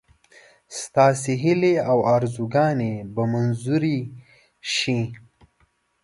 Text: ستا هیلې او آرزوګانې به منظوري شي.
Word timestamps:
ستا 0.79 1.05
هیلې 1.43 1.73
او 1.91 1.97
آرزوګانې 2.15 2.93
به 3.13 3.23
منظوري 3.33 3.97
شي. 4.75 4.99